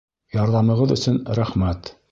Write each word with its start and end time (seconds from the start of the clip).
Ярҙамығыҙ 0.37 0.95
өсөн 0.97 1.23
рәхмәт! 1.41 1.97